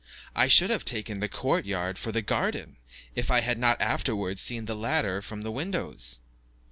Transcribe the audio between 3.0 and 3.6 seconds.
if I had